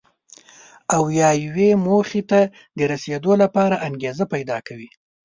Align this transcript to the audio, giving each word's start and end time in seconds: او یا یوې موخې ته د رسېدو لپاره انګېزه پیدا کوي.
او 0.95 1.03
یا 1.19 1.29
یوې 1.45 1.69
موخې 1.85 2.21
ته 2.31 2.41
د 2.77 2.79
رسېدو 2.91 3.31
لپاره 3.43 3.75
انګېزه 3.87 4.25
پیدا 4.33 4.57
کوي. 4.67 4.89